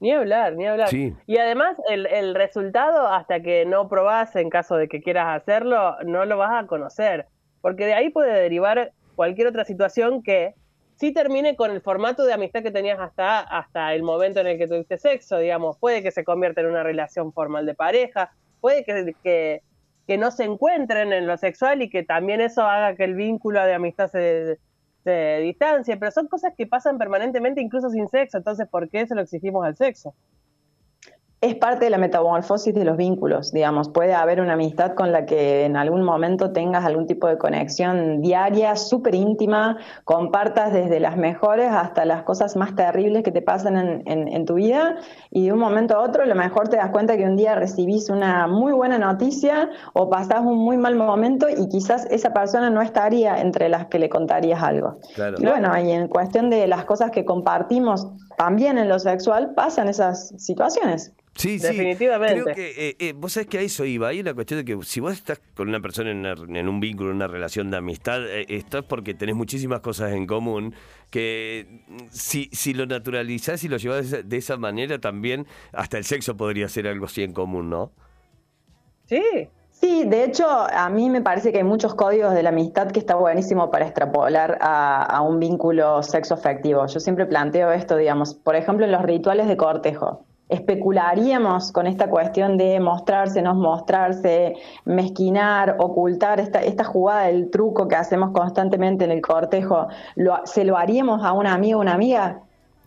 Ni 0.00 0.12
hablar, 0.12 0.56
ni 0.56 0.66
hablar. 0.66 0.88
Y 0.92 1.36
además 1.36 1.76
el, 1.88 2.06
el, 2.06 2.34
resultado, 2.34 3.06
hasta 3.06 3.40
que 3.40 3.66
no 3.66 3.86
probás 3.88 4.34
en 4.34 4.48
caso 4.48 4.76
de 4.76 4.88
que 4.88 5.02
quieras 5.02 5.42
hacerlo, 5.42 5.96
no 6.04 6.24
lo 6.24 6.38
vas 6.38 6.64
a 6.64 6.66
conocer. 6.66 7.26
Porque 7.60 7.84
de 7.84 7.92
ahí 7.92 8.08
puede 8.08 8.32
derivar 8.32 8.92
cualquier 9.14 9.48
otra 9.48 9.66
situación 9.66 10.22
que 10.22 10.54
sí 10.96 11.12
termine 11.12 11.54
con 11.54 11.70
el 11.70 11.82
formato 11.82 12.24
de 12.24 12.32
amistad 12.32 12.62
que 12.62 12.70
tenías 12.70 12.98
hasta, 12.98 13.40
hasta 13.40 13.94
el 13.94 14.02
momento 14.02 14.40
en 14.40 14.46
el 14.46 14.58
que 14.58 14.66
tuviste 14.66 14.96
sexo, 14.96 15.36
digamos. 15.36 15.76
Puede 15.78 16.02
que 16.02 16.10
se 16.10 16.24
convierta 16.24 16.62
en 16.62 16.68
una 16.68 16.82
relación 16.82 17.32
formal 17.34 17.66
de 17.66 17.74
pareja, 17.74 18.32
puede 18.62 18.84
que, 18.84 19.14
que, 19.22 19.62
que 20.06 20.16
no 20.16 20.30
se 20.30 20.44
encuentren 20.44 21.12
en 21.12 21.26
lo 21.26 21.36
sexual 21.36 21.82
y 21.82 21.90
que 21.90 22.02
también 22.04 22.40
eso 22.40 22.62
haga 22.62 22.96
que 22.96 23.04
el 23.04 23.14
vínculo 23.14 23.62
de 23.62 23.74
amistad 23.74 24.10
se, 24.10 24.58
se 25.04 25.38
distancia, 25.40 25.98
pero 25.98 26.10
son 26.10 26.28
cosas 26.28 26.52
que 26.56 26.66
pasan 26.66 26.98
permanentemente 26.98 27.60
incluso 27.60 27.90
sin 27.90 28.08
sexo, 28.08 28.38
entonces 28.38 28.68
¿por 28.68 28.88
qué 28.88 29.06
se 29.06 29.14
lo 29.14 29.22
exigimos 29.22 29.64
al 29.64 29.76
sexo? 29.76 30.14
Es 31.40 31.54
parte 31.54 31.86
de 31.86 31.90
la 31.90 31.96
metamorfosis 31.96 32.74
de 32.74 32.84
los 32.84 32.98
vínculos, 32.98 33.50
digamos. 33.50 33.88
Puede 33.88 34.12
haber 34.12 34.42
una 34.42 34.52
amistad 34.52 34.94
con 34.94 35.10
la 35.10 35.24
que 35.24 35.64
en 35.64 35.74
algún 35.74 36.02
momento 36.02 36.52
tengas 36.52 36.84
algún 36.84 37.06
tipo 37.06 37.28
de 37.28 37.38
conexión 37.38 38.20
diaria, 38.20 38.76
súper 38.76 39.14
íntima, 39.14 39.78
compartas 40.04 40.70
desde 40.74 41.00
las 41.00 41.16
mejores 41.16 41.70
hasta 41.70 42.04
las 42.04 42.24
cosas 42.24 42.56
más 42.56 42.74
terribles 42.74 43.22
que 43.22 43.32
te 43.32 43.40
pasan 43.40 44.02
en, 44.06 44.44
tu 44.44 44.54
vida 44.54 44.96
y 45.30 45.46
de 45.46 45.52
un 45.52 45.58
momento 45.58 45.96
a 45.96 46.00
otro 46.00 46.22
a 46.22 46.26
lo 46.26 46.34
mejor 46.34 46.68
te 46.68 46.76
das 46.76 46.90
cuenta 46.90 47.16
que 47.16 47.24
un 47.24 47.36
día 47.36 47.54
recibís 47.54 48.08
una 48.08 48.46
muy 48.46 48.72
buena 48.72 48.98
noticia 48.98 49.70
o 49.92 50.08
pasás 50.08 50.40
un 50.40 50.58
muy 50.58 50.76
mal 50.76 50.94
momento 50.94 51.46
y 51.48 51.68
quizás 51.68 52.06
esa 52.10 52.32
persona 52.32 52.70
no 52.70 52.80
estaría 52.80 53.40
entre 53.40 53.68
las 53.68 53.86
que 53.86 53.98
le 53.98 54.08
contarías 54.08 54.62
algo. 54.62 54.98
Y 55.38 55.46
bueno, 55.46 55.78
y 55.78 55.90
en 55.90 56.08
cuestión 56.08 56.50
de 56.50 56.66
las 56.66 56.84
cosas 56.84 57.10
que 57.10 57.24
compartimos 57.24 58.08
también 58.40 58.78
en 58.78 58.88
lo 58.88 58.98
sexual 58.98 59.52
pasan 59.54 59.88
esas 59.88 60.32
situaciones. 60.42 61.12
Sí, 61.34 61.58
Definitivamente. 61.58 62.42
Creo 62.42 62.54
que 62.54 62.88
eh, 62.88 62.96
eh, 62.98 63.12
vos 63.14 63.34
sabés 63.34 63.50
que 63.50 63.58
a 63.58 63.60
eso 63.60 63.84
iba. 63.84 64.08
Hay 64.08 64.20
una 64.20 64.32
cuestión 64.32 64.60
de 64.60 64.64
que 64.64 64.82
si 64.82 65.00
vos 65.00 65.12
estás 65.12 65.42
con 65.54 65.68
una 65.68 65.80
persona 65.80 66.10
en, 66.10 66.68
un 66.68 66.80
vínculo, 66.80 67.10
en 67.10 67.16
una 67.16 67.26
relación 67.26 67.70
de 67.70 67.76
amistad, 67.76 68.26
eh, 68.26 68.46
esto 68.48 68.78
es 68.78 68.84
porque 68.86 69.12
tenés 69.12 69.36
muchísimas 69.36 69.80
cosas 69.80 70.12
en 70.12 70.26
común 70.26 70.74
que 71.10 71.82
mm, 71.86 71.98
si, 72.10 72.48
si 72.52 72.72
lo 72.72 72.86
naturalizás 72.86 73.62
y 73.62 73.68
lo 73.68 73.76
llevás 73.76 74.10
de 74.10 74.36
esa, 74.38 74.56
manera 74.56 74.98
también, 74.98 75.46
hasta 75.72 75.98
el 75.98 76.04
sexo 76.04 76.34
podría 76.34 76.66
ser 76.70 76.88
algo 76.88 77.04
así 77.04 77.22
en 77.22 77.34
común, 77.34 77.68
¿no? 77.68 77.92
Sí, 79.04 79.20
Sí, 79.80 80.04
de 80.04 80.24
hecho, 80.24 80.46
a 80.46 80.90
mí 80.90 81.08
me 81.08 81.22
parece 81.22 81.52
que 81.52 81.58
hay 81.58 81.64
muchos 81.64 81.94
códigos 81.94 82.34
de 82.34 82.42
la 82.42 82.50
amistad 82.50 82.88
que 82.88 82.98
está 82.98 83.14
buenísimo 83.14 83.70
para 83.70 83.86
extrapolar 83.86 84.58
a, 84.60 85.22
un 85.22 85.40
vínculo 85.40 86.02
sexo 86.02 86.34
afectivo. 86.34 86.86
Yo 86.86 87.00
siempre 87.00 87.24
planteo 87.24 87.72
esto, 87.72 87.96
digamos, 87.96 88.34
por 88.34 88.56
ejemplo, 88.56 88.84
en 88.84 88.92
los 88.92 89.02
rituales 89.02 89.48
de 89.48 89.56
cortejo 89.56 90.24
especularíamos 90.50 91.70
con 91.70 91.86
esta 91.86 92.10
cuestión 92.10 92.58
de 92.58 92.80
mostrarse, 92.80 93.40
no 93.40 93.54
mostrarse, 93.54 94.54
mezquinar, 94.84 95.76
ocultar 95.78 96.40
esta, 96.40 96.60
esta 96.60 96.82
jugada 96.82 97.26
del 97.26 97.50
truco 97.50 97.86
que 97.86 97.94
hacemos 97.94 98.32
constantemente 98.32 99.04
en 99.04 99.12
el 99.12 99.20
cortejo, 99.20 99.86
¿se 100.44 100.64
lo 100.64 100.76
haríamos 100.76 101.24
a 101.24 101.32
un 101.32 101.46
amigo 101.46 101.78
o 101.78 101.82
una 101.82 101.94
amiga? 101.94 102.40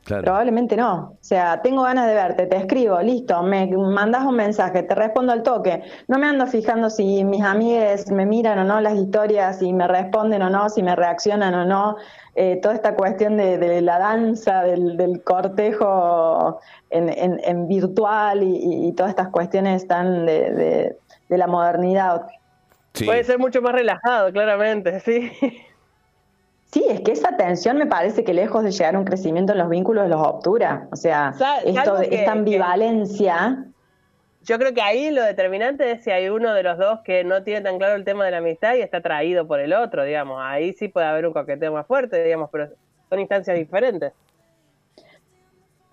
Probablemente 0.06 0.76
no. 0.76 1.12
O 1.14 1.18
sea, 1.22 1.62
tengo 1.62 1.84
ganas 1.84 2.08
de 2.08 2.14
verte, 2.14 2.46
te 2.48 2.58
escribo, 2.58 3.02
listo, 3.02 3.42
me 3.42 3.68
mandas 3.68 4.26
un 4.26 4.36
mensaje, 4.36 4.84
te 4.84 4.96
respondo 4.96 5.32
al 5.32 5.44
toque. 5.44 5.82
No 6.10 6.18
me 6.18 6.28
ando 6.28 6.46
fijando 6.46 6.90
si 6.90 7.24
mis 7.24 7.42
amigues 7.42 8.12
me 8.12 8.26
miran 8.26 8.60
o 8.60 8.64
no 8.66 8.82
las 8.82 8.96
historias, 8.96 9.60
si 9.60 9.72
me 9.72 9.88
responden 9.88 10.42
o 10.42 10.50
no, 10.50 10.70
si 10.70 10.84
me 10.84 10.96
reaccionan 10.96 11.54
o 11.54 11.66
no. 11.66 11.96
Eh, 12.36 12.60
toda 12.62 12.76
esta 12.76 12.96
cuestión 12.96 13.38
de, 13.38 13.82
la 13.82 13.98
danza, 13.98 14.64
del, 14.64 15.22
cortejo 15.24 16.60
en, 16.90 17.68
virtual 17.68 18.44
y, 18.44 18.92
todas 18.94 19.12
estas 19.12 19.30
cuestiones 19.30 19.88
tan 19.88 20.26
de, 20.26 20.98
la 21.30 21.48
modernidad. 21.48 22.28
Puede 23.06 23.24
ser 23.24 23.40
mucho 23.40 23.62
más 23.62 23.74
relajado, 23.74 24.32
claramente, 24.34 25.00
sí. 25.00 25.32
Sí, 26.74 26.84
es 26.90 27.02
que 27.02 27.12
esa 27.12 27.38
tensión 27.38 27.78
me 27.78 27.86
parece 27.86 28.24
que 28.24 28.34
lejos 28.34 28.64
de 28.64 28.72
llegar 28.72 28.96
a 28.96 29.00
un 29.00 29.06
crecimiento 29.06 29.52
en 29.52 29.60
los 29.60 29.70
vínculos 29.70 30.10
los 30.10 30.20
obtura. 30.20 30.88
O 30.92 30.96
sea, 30.96 31.32
esto, 31.64 32.02
esta 32.02 32.32
ambivalencia 32.32 33.68
yo 34.44 34.58
creo 34.60 34.74
que 34.74 34.82
ahí 34.82 35.12
lo 35.12 35.24
determinante 35.24 35.92
es 35.92 36.04
si 36.04 36.10
hay 36.12 36.30
uno 36.30 36.54
de 36.54 36.64
los 36.64 36.78
dos 36.78 37.00
que 37.06 37.24
no 37.24 37.44
tiene 37.44 37.62
tan 37.62 37.78
claro 37.78 37.96
el 37.96 38.04
tema 38.04 38.26
de 38.26 38.32
la 38.32 38.38
amistad 38.38 38.76
y 38.76 38.82
está 38.82 38.98
atraído 38.98 39.48
por 39.48 39.60
el 39.60 39.72
otro, 39.72 40.04
digamos. 40.04 40.40
Ahí 40.42 40.74
sí 40.74 40.90
puede 40.90 41.06
haber 41.06 41.28
un 41.28 41.34
coqueteo 41.34 41.72
más 41.72 41.88
fuerte, 41.88 42.24
digamos, 42.24 42.50
pero 42.52 42.70
son 43.10 43.20
instancias 43.20 43.56
diferentes. 43.56 44.12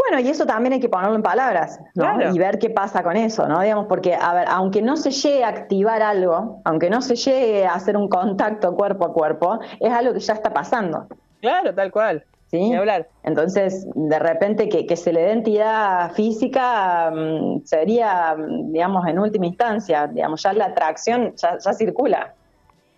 Bueno, 0.08 0.26
y 0.26 0.30
eso 0.30 0.46
también 0.46 0.72
hay 0.72 0.80
que 0.80 0.88
ponerlo 0.88 1.16
en 1.16 1.22
palabras, 1.22 1.78
¿no? 1.94 2.32
Y 2.32 2.38
ver 2.38 2.58
qué 2.58 2.70
pasa 2.70 3.02
con 3.02 3.16
eso, 3.16 3.46
¿no? 3.46 3.60
Digamos, 3.60 3.86
porque, 3.86 4.14
a 4.14 4.32
ver, 4.32 4.46
aunque 4.48 4.82
no 4.82 4.96
se 4.96 5.10
llegue 5.10 5.44
a 5.44 5.48
activar 5.48 6.02
algo, 6.02 6.62
aunque 6.64 6.88
no 6.88 7.02
se 7.02 7.16
llegue 7.16 7.66
a 7.66 7.74
hacer 7.74 7.96
un 7.96 8.08
contacto 8.08 8.74
cuerpo 8.74 9.06
a 9.06 9.12
cuerpo, 9.12 9.58
es 9.78 9.92
algo 9.92 10.14
que 10.14 10.20
ya 10.20 10.34
está 10.34 10.52
pasando. 10.52 11.06
Claro, 11.40 11.74
tal 11.74 11.90
cual. 11.90 12.24
¿sí? 12.50 12.72
hablar. 12.74 13.08
Entonces, 13.22 13.86
de 13.94 14.18
repente 14.18 14.68
que, 14.68 14.96
se 14.96 15.12
le 15.12 15.22
dé 15.22 15.32
entidad 15.32 16.12
física 16.12 17.10
mm, 17.10 17.64
sería, 17.64 18.36
digamos, 18.38 19.06
en 19.06 19.18
última 19.18 19.46
instancia, 19.46 20.06
digamos, 20.06 20.42
ya 20.42 20.52
la 20.52 20.66
atracción 20.66 21.34
ya, 21.36 21.58
circula. 21.72 22.34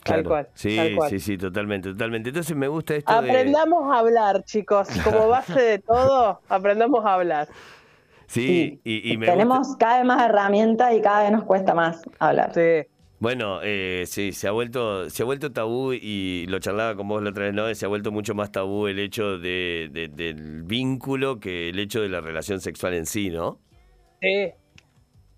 Tal 0.04 0.24
cual. 0.24 0.48
Sí, 0.54 0.78
sí, 1.08 1.20
sí, 1.20 1.38
totalmente, 1.38 1.90
totalmente. 1.90 2.30
Entonces 2.30 2.56
me 2.56 2.68
gusta 2.68 2.96
esto 2.96 3.12
Aprendamos 3.12 3.92
a 3.92 3.98
hablar, 3.98 4.44
chicos. 4.44 4.88
Como 5.04 5.28
base 5.28 5.60
de 5.60 5.78
todo, 5.78 6.40
aprendamos 6.48 7.04
a 7.04 7.14
hablar. 7.14 7.48
Sí, 8.26 8.80
y, 8.82 9.16
me 9.18 9.26
Tenemos 9.26 9.76
cada 9.76 9.98
vez 9.98 10.06
más 10.06 10.22
herramientas 10.22 10.94
y 10.94 11.02
cada 11.02 11.24
vez 11.24 11.32
nos 11.32 11.44
cuesta 11.44 11.74
más 11.74 12.02
hablar. 12.18 12.54
Sí. 12.54 12.88
Bueno, 13.22 13.60
eh, 13.62 14.02
sí, 14.06 14.32
se 14.32 14.48
ha 14.48 14.50
vuelto, 14.50 15.08
se 15.08 15.22
ha 15.22 15.26
vuelto 15.26 15.52
tabú 15.52 15.92
y 15.92 16.44
lo 16.48 16.58
charlaba 16.58 16.96
con 16.96 17.06
vos 17.06 17.22
la 17.22 17.30
otra 17.30 17.44
vez, 17.44 17.54
¿no? 17.54 17.72
Se 17.72 17.84
ha 17.84 17.88
vuelto 17.88 18.10
mucho 18.10 18.34
más 18.34 18.50
tabú 18.50 18.88
el 18.88 18.98
hecho 18.98 19.38
de, 19.38 20.10
del 20.12 20.64
vínculo 20.64 21.38
que 21.38 21.68
el 21.68 21.78
hecho 21.78 22.00
de 22.00 22.08
la 22.08 22.20
relación 22.20 22.60
sexual 22.60 22.94
en 22.94 23.06
sí, 23.06 23.30
¿no? 23.30 23.60
Sí, 24.20 24.50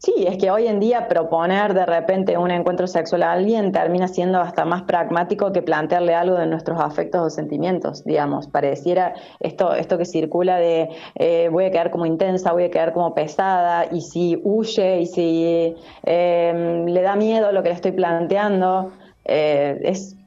Sí, 0.04 0.26
es 0.26 0.37
que 0.37 0.50
hoy 0.50 0.66
en 0.66 0.80
día 0.80 1.08
proponer 1.08 1.73
de 1.73 1.87
repente 1.87 2.37
un 2.37 2.50
encuentro 2.50 2.87
sexual 2.87 3.23
a 3.23 3.32
alguien 3.32 3.73
termina 3.73 4.06
siendo 4.06 4.38
hasta 4.38 4.66
más 4.66 4.82
pragmático 4.82 5.50
que 5.50 5.62
plantearle 5.62 6.14
algo 6.14 6.37
de 6.37 6.46
nuestros 6.46 6.78
afectos 6.78 7.23
o 7.23 7.30
sentimientos, 7.30 8.04
digamos. 8.04 8.46
Pareciera 8.46 9.14
esto, 9.40 9.73
esto 9.73 9.96
que 9.96 10.04
circula 10.04 10.58
de 10.58 10.90
eh, 11.14 11.49
voy 11.50 11.64
a 11.64 11.70
quedar 11.70 11.90
como 11.90 12.04
intensa, 12.04 12.52
voy 12.52 12.64
a 12.64 12.70
quedar 12.70 12.92
como 12.92 13.14
pesada, 13.14 13.87
y 13.90 14.02
si 14.02 14.38
huye 14.44 15.00
y 15.00 15.06
si 15.06 15.75
em, 16.02 16.84
le 16.84 17.00
da 17.00 17.16
miedo 17.16 17.50
lo 17.50 17.62
que 17.62 17.70
le 17.70 17.75
estoy 17.75 17.92
planteando, 17.92 18.92
eh, 19.25 19.80
es 19.84 20.18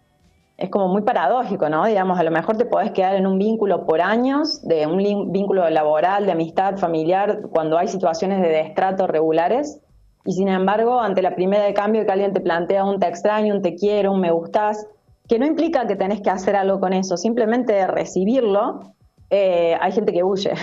es 0.58 0.70
como 0.72 0.88
muy 0.88 1.04
paradójico, 1.04 1.70
¿no? 1.70 1.86
Digamos, 1.86 2.20
a 2.20 2.24
lo 2.24 2.32
mejor 2.32 2.58
te 2.58 2.66
podés 2.66 2.92
quedar 2.92 3.16
en 3.16 3.28
un 3.28 3.38
vínculo 3.38 3.86
por 3.86 4.02
años, 4.02 4.62
de 4.68 4.88
un 4.88 5.32
vínculo 5.32 5.70
laboral, 5.70 6.26
de 6.26 6.32
amistad, 6.32 6.78
familiar, 6.78 7.42
cuando 7.52 7.78
hay 7.78 7.88
situaciones 7.88 8.42
de 8.42 8.50
destrato 8.50 9.06
regulares, 9.06 9.80
y 10.26 10.34
sin 10.34 10.48
embargo, 10.50 11.00
ante 11.00 11.22
la 11.22 11.36
primera 11.36 11.64
de 11.64 11.74
cambio 11.74 12.06
que 12.06 12.12
alguien 12.12 12.34
te 12.34 12.42
plantea 12.42 12.84
un 12.84 13.00
te 13.00 13.08
extraño, 13.08 13.56
un 13.56 13.62
te 13.62 13.76
quiero, 13.76 14.12
un 14.12 14.20
me 14.20 14.32
gustás, 14.32 14.88
que 15.28 15.38
no 15.40 15.46
implica 15.46 15.86
que 15.86 15.96
tenés 15.96 16.22
que 16.22 16.30
hacer 16.30 16.56
algo 16.56 16.80
con 16.80 16.92
eso, 16.92 17.18
simplemente 17.18 17.86
recibirlo, 17.86 18.94
eh, 19.30 19.78
hay 19.80 19.92
gente 19.92 20.12
que 20.12 20.24
huye. 20.24 20.54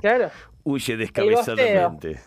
Claro. 0.00 0.28
Huye 0.64 0.96
descabezadamente. 0.96 2.20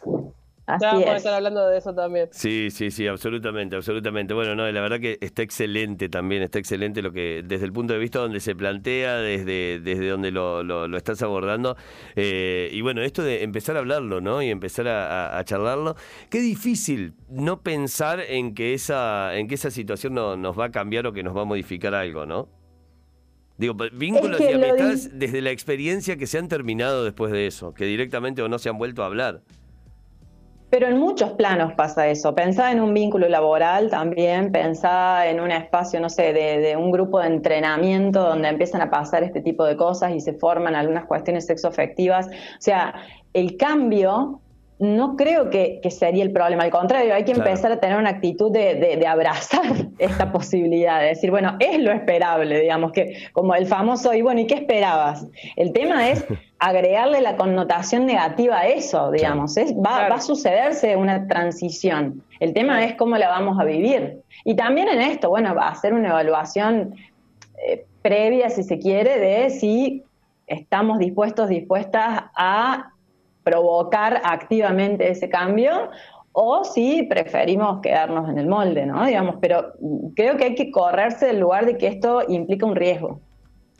Así 0.68 0.84
vamos 0.84 1.06
a 1.06 1.16
estar 1.16 1.34
hablando 1.34 1.66
de 1.66 1.78
eso 1.78 1.96
también. 1.96 2.28
Sí, 2.32 2.68
sí, 2.72 2.92
sí, 2.92 3.08
absolutamente, 3.08 3.78
absolutamente. 3.78 4.34
Bueno, 4.34 4.54
no, 4.54 4.70
la 4.70 4.82
verdad 4.82 5.00
que 5.00 5.18
está 5.22 5.42
excelente 5.42 6.10
también, 6.10 6.44
está 6.44 6.60
excelente 6.60 7.02
lo 7.02 7.14
que, 7.14 7.42
desde 7.46 7.64
el 7.64 7.72
punto 7.72 7.94
de 7.94 8.00
vista 8.00 8.20
donde 8.20 8.42
se 8.42 8.54
plantea, 8.54 9.16
desde, 9.16 9.80
desde 9.80 10.10
donde 10.10 10.30
lo, 10.32 10.64
lo, 10.64 10.98
estás 10.98 11.22
abordando. 11.22 11.78
Eh, 12.18 12.70
y 12.74 12.82
bueno, 12.82 13.02
esto 13.02 13.24
de 13.24 13.44
empezar 13.44 13.78
a 13.78 13.80
hablarlo, 13.80 14.20
¿no? 14.20 14.42
Y 14.42 14.50
empezar 14.50 14.90
a, 14.90 15.42
charlarlo. 15.46 15.96
Qué 16.30 16.42
difícil 16.42 17.14
no 17.30 17.62
pensar 17.62 18.20
en 18.20 18.54
que 18.54 18.74
esa, 18.74 19.38
en 19.38 19.48
que 19.48 19.56
esa 19.56 19.72
situación 19.72 20.16
no, 20.16 20.36
nos 20.36 20.60
va 20.60 20.66
a 20.66 20.72
cambiar 20.72 21.08
o 21.08 21.14
que 21.14 21.24
nos 21.24 21.36
va 21.36 21.44
a 21.44 21.46
modificar 21.46 21.96
algo, 21.96 22.26
¿no? 22.26 22.50
Digo, 23.58 23.74
vínculos 23.94 24.42
y 24.42 24.52
amistades 24.52 25.18
desde 25.18 25.42
la 25.42 25.52
experiencia 25.52 26.18
que 26.18 26.28
se 26.28 26.38
han 26.38 26.50
terminado 26.50 27.06
después 27.06 27.32
de 27.32 27.48
eso, 27.48 27.74
que 27.74 27.86
directamente 27.86 28.42
o 28.42 28.50
no 28.50 28.60
se 28.60 28.68
han 28.68 28.78
vuelto 28.78 29.02
a 29.02 29.06
hablar. 29.06 29.44
Pero 30.70 30.88
en 30.88 30.98
muchos 30.98 31.32
planos 31.32 31.74
pasa 31.74 32.08
eso. 32.08 32.36
Pensá 32.36 32.72
en 32.72 32.82
un 32.82 32.94
vínculo 32.94 33.30
laboral 33.30 33.90
también, 33.90 34.52
pensá 34.52 35.28
en 35.28 35.40
un 35.40 35.52
espacio, 35.52 36.00
no 36.02 36.10
sé, 36.10 36.34
de, 36.34 36.76
un 36.76 36.92
grupo 36.92 37.22
de 37.22 37.28
entrenamiento 37.28 38.22
donde 38.22 38.50
empiezan 38.50 38.82
a 38.82 38.90
pasar 38.90 39.24
este 39.24 39.42
tipo 39.42 39.64
de 39.64 39.78
cosas 39.78 40.14
y 40.14 40.20
se 40.20 40.34
forman 40.34 40.76
algunas 40.76 41.06
cuestiones 41.06 41.46
sexoafectivas. 41.46 42.28
O 42.28 42.60
sea, 42.60 42.94
el 43.34 43.56
cambio 43.56 44.42
no 44.80 45.16
creo 45.16 45.50
que, 45.50 45.82
sería 45.90 46.24
el 46.24 46.32
problema. 46.32 46.64
Al 46.64 46.70
contrario, 46.70 47.16
hay 47.16 47.24
que 47.24 47.32
empezar 47.32 47.72
a 47.72 47.80
tener 47.80 47.98
una 47.98 48.12
actitud 48.12 48.52
de, 48.52 49.06
abrazar 49.08 49.64
esta 49.98 50.32
posibilidad, 50.32 51.00
de 51.00 51.08
decir, 51.08 51.32
bueno, 51.32 51.56
es 51.60 51.80
lo 51.80 51.92
esperable, 51.92 52.60
digamos, 52.60 52.92
que 52.92 53.18
como 53.34 53.56
el 53.56 53.66
famoso, 53.66 54.14
y 54.14 54.22
bueno, 54.22 54.42
¿y 54.42 54.48
qué 54.48 54.56
esperabas? 54.56 55.26
El 55.56 55.74
tema 55.74 56.10
es 56.10 56.26
agregarle 56.60 57.22
la 57.22 57.36
connotación 57.36 58.06
negativa 58.06 58.60
a 58.60 58.68
eso, 58.68 59.12
digamos, 59.12 59.58
es, 59.58 59.74
va, 59.74 60.08
a 60.08 60.22
sucederse 60.22 60.96
una 60.96 61.28
transición. 61.28 62.24
El 62.40 62.54
tema 62.54 62.84
es 62.86 62.96
cómo 62.96 63.18
la 63.18 63.30
vamos 63.30 63.60
a 63.60 63.64
vivir. 63.64 64.22
Y 64.46 64.56
también 64.56 64.90
en 64.90 65.02
esto, 65.02 65.30
bueno, 65.30 65.56
va 65.56 65.68
a 65.68 65.72
hacer 65.72 65.94
una 65.94 66.10
evaluación 66.10 66.96
eh, 67.68 67.86
previa, 68.04 68.50
si 68.50 68.64
se 68.64 68.78
quiere, 68.78 69.20
de 69.20 69.50
si 69.50 70.04
estamos 70.46 71.00
dispuestos, 71.00 71.50
dispuestas 71.50 72.26
a 72.36 72.92
provocar 73.48 74.20
activamente 74.25 75.10
ese 75.10 75.30
cambio 75.30 75.89
o 76.34 76.66
si 76.66 77.04
preferimos 77.04 77.80
quedarnos 77.82 78.30
en 78.30 78.38
el 78.38 78.46
molde, 78.46 78.86
¿no? 78.86 79.06
Digamos, 79.06 79.36
pero 79.39 79.72
creo 80.18 80.36
que 80.36 80.44
hay 80.44 80.56
que 80.56 80.70
correrse 80.70 81.27
del 81.27 81.39
lugar 81.39 81.66
de 81.66 81.77
que 81.77 81.88
esto 81.88 82.24
implica 82.27 82.66
un 82.66 82.75
riesgo. 82.75 83.22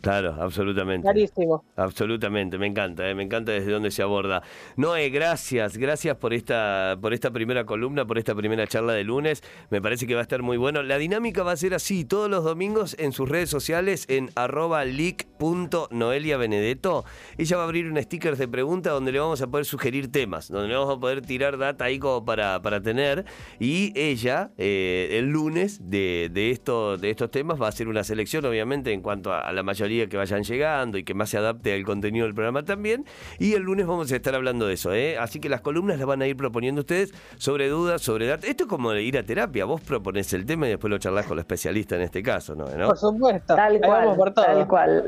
Claro, 0.02 0.36
absolutamente. 0.40 1.06
Clarísimo. 1.06 1.64
Absolutamente, 1.76 2.60
me 2.60 2.68
encanta, 2.68 3.10
eh, 3.10 3.16
me 3.16 3.24
encanta 3.24 3.52
desde 3.52 3.72
dónde 3.72 3.90
se 3.90 4.04
aborda. 4.04 4.44
Noé, 4.76 5.10
gracias, 5.10 5.76
gracias 5.76 6.16
por 6.18 6.34
esta, 6.34 6.96
por 7.02 7.14
esta 7.14 7.32
primera 7.32 7.66
columna, 7.66 8.06
por 8.06 8.20
esta 8.20 8.36
primera 8.36 8.68
charla 8.68 8.94
de 8.94 9.04
lunes. 9.04 9.42
Me 9.72 9.82
parece 9.82 10.06
que 10.06 10.14
va 10.14 10.20
a 10.20 10.24
estar 10.24 10.44
muy 10.44 10.58
bueno. 10.58 10.84
La 10.84 11.00
dinámica 11.00 11.42
va 11.42 11.54
a 11.54 11.58
ser 11.58 11.74
así, 11.74 12.06
todos 12.06 12.30
los 12.30 12.44
domingos 12.44 12.96
en 13.00 13.12
sus 13.12 13.28
redes 13.28 13.50
sociales, 13.50 14.06
en 14.08 14.30
arroba 14.36 14.86
leak.noeliabenedetto. 14.86 17.04
Ella 17.40 17.58
va 17.58 17.64
a 17.64 17.66
abrir 17.66 17.92
un 17.92 18.00
sticker 18.02 18.38
de 18.38 18.48
pregunta 18.48 18.92
donde 18.92 19.12
le 19.12 19.20
vamos 19.20 19.42
a 19.42 19.48
poder 19.48 19.66
sugerir 19.66 20.12
temas, 20.12 20.50
donde 20.50 20.68
le 20.68 20.76
vamos 20.76 20.96
a 20.96 21.00
poder 21.00 21.24
tirar 21.24 21.58
data 21.58 21.86
ahí 21.86 21.98
como 21.98 22.24
para, 22.24 22.62
para 22.62 22.80
tener. 22.82 23.26
Y 23.60 24.00
ella, 24.00 24.52
eh, 24.60 25.10
el 25.14 25.32
lunes 25.32 25.90
de, 25.90 26.30
de, 26.32 26.52
esto, 26.52 26.98
de 26.98 27.10
estos 27.10 27.32
temas, 27.32 27.60
va 27.60 27.66
a 27.66 27.70
hacer 27.70 27.88
una 27.88 28.04
selección, 28.04 28.46
obviamente, 28.46 28.94
en 28.94 29.02
cuanto 29.02 29.34
a, 29.34 29.40
a 29.40 29.52
la 29.52 29.64
mayoría 29.64 29.88
que 30.06 30.18
vayan 30.18 30.44
llegando 30.44 31.00
y 31.00 31.04
que 31.04 31.16
más 31.16 31.30
se 31.30 31.38
adapte 31.38 31.74
al 31.74 31.84
contenido 31.84 32.26
del 32.26 32.36
programa 32.36 32.64
también. 32.64 33.06
Y 33.40 33.54
el 33.54 33.64
lunes 33.64 33.88
vamos 33.88 34.12
a 34.12 34.16
estar 34.16 34.36
hablando 34.36 34.68
de 34.68 34.76
eso. 34.76 34.94
¿eh? 34.94 35.18
Así 35.18 35.40
que 35.40 35.50
las 35.50 35.62
columnas 35.62 35.98
las 35.98 36.06
van 36.06 36.22
a 36.22 36.28
ir 36.28 36.38
proponiendo 36.38 36.82
ustedes 36.82 37.12
sobre 37.38 37.70
dudas, 37.70 38.02
sobre 38.02 38.28
datos. 38.28 38.50
Esto 38.50 38.66
es 38.66 38.70
como 38.70 38.94
ir 38.94 39.18
a 39.18 39.24
terapia. 39.24 39.66
Vos 39.66 39.82
propones 39.82 40.32
el 40.34 40.46
tema 40.46 40.68
y 40.68 40.70
después 40.70 40.92
lo 40.92 41.00
charlas 41.00 41.26
con 41.26 41.38
la 41.38 41.42
especialista 41.42 41.96
en 41.96 42.04
este 42.04 42.22
caso, 42.22 42.54
¿no? 42.56 42.66
Por 42.66 42.98
supuesto. 42.98 43.56
Tal 43.56 43.82
cual. 43.82 44.16
Tal 44.36 44.68
cual. 44.68 45.06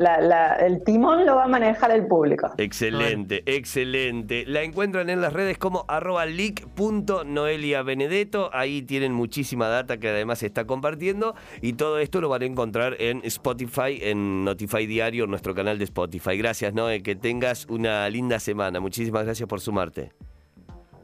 el 0.59 0.83
timón 0.83 1.25
lo 1.25 1.35
va 1.35 1.43
a 1.43 1.47
manejar 1.47 1.91
el 1.91 2.07
público. 2.07 2.49
Excelente, 2.57 3.43
excelente. 3.45 4.45
La 4.47 4.63
encuentran 4.63 5.09
en 5.09 5.19
las 5.21 5.33
redes 5.33 5.57
como 5.57 5.83
arroba 5.87 6.25
leak.noeliabenedetto. 6.25 8.49
Ahí 8.53 8.81
tienen 8.81 9.13
muchísima 9.13 9.67
data 9.67 9.97
que 9.97 10.07
además 10.09 10.39
se 10.39 10.47
está 10.47 10.65
compartiendo. 10.65 11.35
Y 11.61 11.73
todo 11.73 11.99
esto 11.99 12.21
lo 12.21 12.29
van 12.29 12.43
a 12.43 12.45
encontrar 12.45 12.95
en 12.99 13.19
Spotify, 13.23 13.99
en 14.01 14.47
Diario, 14.77 15.27
nuestro 15.27 15.53
canal 15.53 15.77
de 15.77 15.85
Spotify. 15.85 16.37
Gracias, 16.37 16.73
Noé, 16.73 17.01
que 17.01 17.15
tengas 17.15 17.65
una 17.67 18.09
linda 18.09 18.39
semana. 18.39 18.79
Muchísimas 18.79 19.25
gracias 19.25 19.47
por 19.47 19.59
sumarte. 19.59 20.11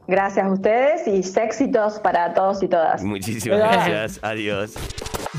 Gracias 0.08 0.46
a 0.46 0.52
ustedes 0.52 1.06
y 1.08 1.38
éxitos 1.38 1.98
para 1.98 2.32
todos 2.32 2.62
y 2.62 2.68
todas. 2.68 3.02
Muchísimas 3.02 3.58
gracias. 3.58 4.20
Adiós. 4.22 4.74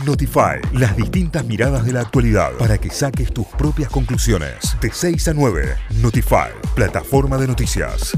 Notify, 0.05 0.59
las 0.73 0.95
distintas 0.95 1.45
miradas 1.45 1.85
de 1.85 1.93
la 1.93 2.01
actualidad 2.01 2.51
para 2.59 2.77
que 2.77 2.89
saques 2.89 3.33
tus 3.33 3.47
propias 3.47 3.89
conclusiones. 3.89 4.77
De 4.81 4.91
6 4.91 5.29
a 5.29 5.33
9, 5.33 5.75
Notify, 6.01 6.51
plataforma 6.75 7.37
de 7.37 7.47
noticias. 7.47 8.13